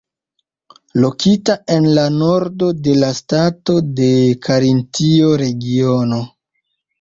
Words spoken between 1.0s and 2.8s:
Lokita en la nordo